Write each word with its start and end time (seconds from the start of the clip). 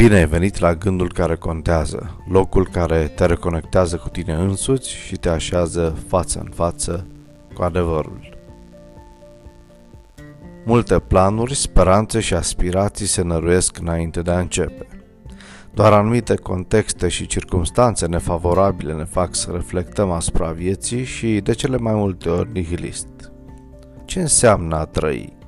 Bine 0.00 0.14
ai 0.14 0.26
venit 0.26 0.58
la 0.58 0.74
gândul 0.74 1.12
care 1.12 1.36
contează, 1.36 2.16
locul 2.28 2.68
care 2.72 3.12
te 3.14 3.26
reconectează 3.26 3.96
cu 3.96 4.08
tine 4.08 4.32
însuți 4.32 4.90
și 4.90 5.16
te 5.16 5.28
așează 5.28 5.96
față 6.08 6.38
în 6.38 6.50
față 6.54 7.06
cu 7.54 7.62
adevărul. 7.62 8.36
Multe 10.64 10.98
planuri, 10.98 11.54
speranțe 11.54 12.20
și 12.20 12.34
aspirații 12.34 13.06
se 13.06 13.22
năruiesc 13.22 13.78
înainte 13.78 14.22
de 14.22 14.30
a 14.30 14.38
începe. 14.38 14.86
Doar 15.74 15.92
anumite 15.92 16.34
contexte 16.34 17.08
și 17.08 17.26
circumstanțe 17.26 18.06
nefavorabile 18.06 18.92
ne 18.92 19.04
fac 19.04 19.34
să 19.34 19.50
reflectăm 19.52 20.10
asupra 20.10 20.50
vieții 20.50 21.04
și 21.04 21.40
de 21.40 21.52
cele 21.52 21.76
mai 21.76 21.94
multe 21.94 22.28
ori 22.28 22.52
nihilist. 22.52 23.32
Ce 24.04 24.20
înseamnă 24.20 24.76
a 24.76 24.84
trăi? 24.84 25.38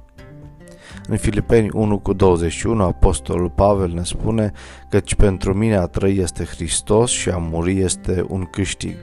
În 1.09 1.17
Filipeni 1.17 1.71
1 1.73 1.99
cu 1.99 2.13
21, 2.13 2.83
Apostolul 2.83 3.51
Pavel 3.51 3.89
ne 3.89 4.05
spune 4.05 4.53
căci 4.89 5.15
pentru 5.15 5.55
mine 5.55 5.77
a 5.77 5.87
trăi 5.87 6.19
este 6.19 6.45
Hristos 6.45 7.11
și 7.11 7.29
a 7.29 7.37
muri 7.37 7.81
este 7.81 8.25
un 8.29 8.45
câștig. 8.45 8.97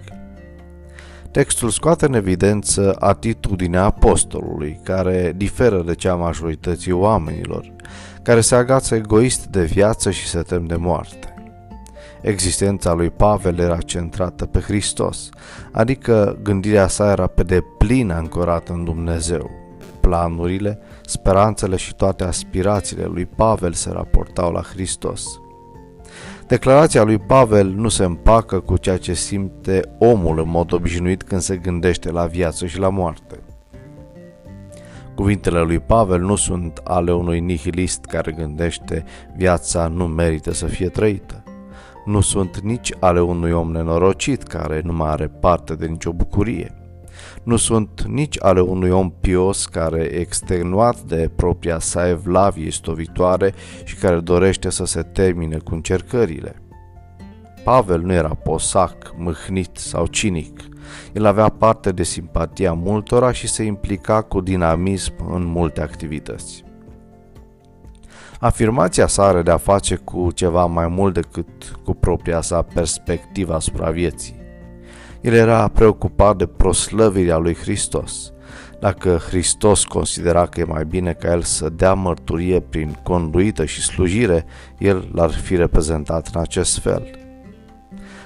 Textul 1.31 1.69
scoate 1.69 2.05
în 2.05 2.13
evidență 2.13 2.95
atitudinea 2.99 3.83
apostolului, 3.83 4.79
care 4.83 5.33
diferă 5.35 5.83
de 5.85 5.95
cea 5.95 6.15
majorității 6.15 6.91
oamenilor, 6.91 7.71
care 8.21 8.41
se 8.41 8.55
agață 8.55 8.95
egoist 8.95 9.45
de 9.45 9.63
viață 9.63 10.11
și 10.11 10.27
se 10.27 10.41
tem 10.41 10.65
de 10.65 10.75
moarte. 10.75 11.33
Existența 12.21 12.93
lui 12.93 13.09
Pavel 13.09 13.59
era 13.59 13.77
centrată 13.77 14.45
pe 14.45 14.59
Hristos, 14.59 15.29
adică 15.71 16.39
gândirea 16.43 16.87
sa 16.87 17.11
era 17.11 17.27
pe 17.27 17.43
deplin 17.43 18.11
ancorată 18.11 18.73
în 18.73 18.83
Dumnezeu. 18.83 19.58
Planurile, 20.09 20.79
speranțele 21.05 21.75
și 21.75 21.95
toate 21.95 22.23
aspirațiile 22.23 23.05
lui 23.05 23.25
Pavel 23.25 23.73
se 23.73 23.89
raportau 23.91 24.51
la 24.51 24.61
Hristos. 24.61 25.23
Declarația 26.47 27.03
lui 27.03 27.17
Pavel 27.17 27.67
nu 27.67 27.89
se 27.89 28.03
împacă 28.03 28.59
cu 28.59 28.77
ceea 28.77 28.97
ce 28.97 29.13
simte 29.13 29.81
omul 29.99 30.39
în 30.39 30.49
mod 30.49 30.71
obișnuit 30.71 31.23
când 31.23 31.41
se 31.41 31.57
gândește 31.57 32.11
la 32.11 32.25
viață 32.25 32.65
și 32.65 32.79
la 32.79 32.89
moarte. 32.89 33.39
Cuvintele 35.15 35.61
lui 35.61 35.79
Pavel 35.79 36.21
nu 36.21 36.35
sunt 36.35 36.81
ale 36.83 37.13
unui 37.13 37.39
nihilist 37.39 38.05
care 38.05 38.31
gândește 38.31 39.03
viața 39.35 39.87
nu 39.87 40.07
merită 40.07 40.53
să 40.53 40.65
fie 40.65 40.87
trăită. 40.87 41.43
Nu 42.05 42.21
sunt 42.21 42.59
nici 42.59 42.93
ale 42.99 43.21
unui 43.21 43.51
om 43.51 43.71
nenorocit 43.71 44.43
care 44.43 44.81
nu 44.83 44.93
mai 44.93 45.09
are 45.09 45.27
parte 45.27 45.75
de 45.75 45.85
nicio 45.85 46.13
bucurie 46.13 46.78
nu 47.43 47.55
sunt 47.55 48.01
nici 48.07 48.43
ale 48.43 48.61
unui 48.61 48.89
om 48.89 49.09
pios 49.09 49.65
care, 49.65 50.01
extenuat 50.01 51.01
de 51.01 51.31
propria 51.35 51.79
sa 51.79 52.07
evlavie 52.07 52.71
stovitoare 52.71 53.53
și 53.83 53.95
care 53.95 54.19
dorește 54.19 54.69
să 54.69 54.85
se 54.85 55.01
termine 55.01 55.57
cu 55.57 55.73
încercările. 55.73 56.61
Pavel 57.63 58.01
nu 58.01 58.13
era 58.13 58.33
posac, 58.43 59.13
mâhnit 59.17 59.77
sau 59.77 60.05
cinic. 60.05 60.59
El 61.13 61.25
avea 61.25 61.49
parte 61.49 61.91
de 61.91 62.03
simpatia 62.03 62.73
multora 62.73 63.31
și 63.31 63.47
se 63.47 63.63
implica 63.63 64.21
cu 64.21 64.41
dinamism 64.41 65.13
în 65.33 65.45
multe 65.45 65.81
activități. 65.81 66.63
Afirmația 68.39 69.07
sa 69.07 69.23
are 69.23 69.41
de 69.41 69.51
a 69.51 69.57
face 69.57 69.95
cu 69.95 70.31
ceva 70.31 70.65
mai 70.65 70.87
mult 70.87 71.13
decât 71.13 71.79
cu 71.83 71.93
propria 71.93 72.41
sa 72.41 72.61
perspectivă 72.61 73.53
asupra 73.53 73.89
vieții. 73.89 74.38
El 75.21 75.33
era 75.33 75.67
preocupat 75.67 76.37
de 76.37 76.45
proslăvirea 76.45 77.37
lui 77.37 77.55
Hristos. 77.55 78.33
Dacă 78.79 79.19
Hristos 79.27 79.83
considera 79.83 80.45
că 80.45 80.59
e 80.59 80.63
mai 80.63 80.85
bine 80.85 81.13
ca 81.13 81.31
el 81.31 81.41
să 81.41 81.69
dea 81.69 81.93
mărturie 81.93 82.59
prin 82.59 82.97
conduită 83.03 83.65
și 83.65 83.81
slujire, 83.81 84.45
el 84.77 85.09
l-ar 85.13 85.31
fi 85.31 85.55
reprezentat 85.55 86.29
în 86.33 86.41
acest 86.41 86.79
fel. 86.79 87.07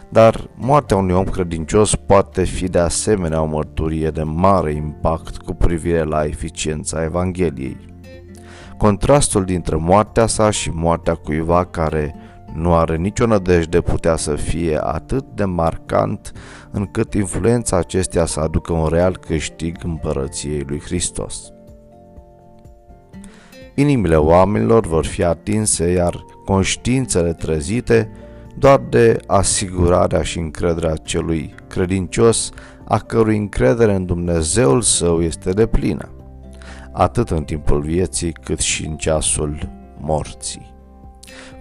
Dar 0.09 0.49
moartea 0.55 0.97
unui 0.97 1.15
om 1.15 1.23
credincios 1.23 1.95
poate 1.95 2.43
fi 2.43 2.67
de 2.67 2.79
asemenea 2.79 3.41
o 3.41 3.45
mărturie 3.45 4.09
de 4.09 4.23
mare 4.23 4.73
impact 4.73 5.37
cu 5.37 5.53
privire 5.53 6.03
la 6.03 6.25
eficiența 6.25 7.03
Evangheliei. 7.03 7.77
Contrastul 8.77 9.45
dintre 9.45 9.75
moartea 9.75 10.25
sa 10.25 10.49
și 10.49 10.69
moartea 10.69 11.13
cuiva 11.13 11.65
care 11.65 12.15
nu 12.53 12.73
are 12.73 12.95
nicio 12.95 13.25
nădejde 13.25 13.81
putea 13.81 14.15
să 14.15 14.35
fie 14.35 14.79
atât 14.83 15.25
de 15.35 15.43
marcant 15.43 16.31
încât 16.73 17.13
influența 17.13 17.77
acesteia 17.77 18.25
să 18.25 18.39
aducă 18.39 18.73
un 18.73 18.87
real 18.87 19.17
câștig 19.17 19.77
împărăției 19.83 20.63
lui 20.67 20.79
Hristos. 20.79 21.51
Inimile 23.75 24.15
oamenilor 24.15 24.87
vor 24.87 25.05
fi 25.05 25.23
atinse, 25.23 25.91
iar 25.91 26.25
conștiințele 26.45 27.33
trezite 27.33 28.11
doar 28.57 28.81
de 28.89 29.19
asigurarea 29.27 30.21
și 30.21 30.37
încrederea 30.39 30.95
celui 30.95 31.55
credincios, 31.67 32.49
a 32.87 32.97
cărui 32.97 33.37
încredere 33.37 33.93
în 33.93 34.05
Dumnezeul 34.05 34.81
său 34.81 35.21
este 35.21 35.51
de 35.51 35.65
plină, 35.65 36.09
atât 36.91 37.29
în 37.29 37.43
timpul 37.43 37.81
vieții 37.81 38.31
cât 38.31 38.59
și 38.59 38.85
în 38.85 38.95
ceasul 38.95 39.69
morții. 39.99 40.73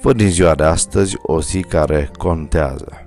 Fă 0.00 0.12
din 0.12 0.28
ziua 0.28 0.54
de 0.54 0.62
astăzi 0.62 1.16
o 1.22 1.40
zi 1.40 1.60
care 1.60 2.10
contează. 2.18 3.01